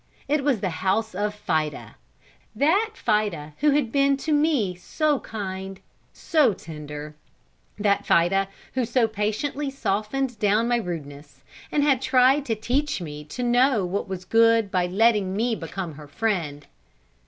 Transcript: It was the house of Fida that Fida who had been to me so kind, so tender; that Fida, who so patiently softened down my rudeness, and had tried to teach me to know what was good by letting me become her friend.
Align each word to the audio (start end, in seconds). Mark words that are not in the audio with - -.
It 0.27 0.43
was 0.43 0.61
the 0.61 0.71
house 0.81 1.13
of 1.13 1.35
Fida 1.35 1.95
that 2.55 2.93
Fida 2.95 3.53
who 3.59 3.69
had 3.69 3.91
been 3.91 4.17
to 4.17 4.31
me 4.33 4.73
so 4.73 5.19
kind, 5.19 5.79
so 6.11 6.53
tender; 6.55 7.13
that 7.77 8.07
Fida, 8.07 8.47
who 8.73 8.83
so 8.83 9.07
patiently 9.07 9.69
softened 9.69 10.39
down 10.39 10.67
my 10.67 10.77
rudeness, 10.77 11.43
and 11.71 11.83
had 11.83 12.01
tried 12.01 12.45
to 12.47 12.55
teach 12.55 12.99
me 12.99 13.23
to 13.25 13.43
know 13.43 13.85
what 13.85 14.07
was 14.07 14.25
good 14.25 14.71
by 14.71 14.87
letting 14.87 15.35
me 15.35 15.53
become 15.53 15.93
her 15.93 16.07
friend. 16.07 16.65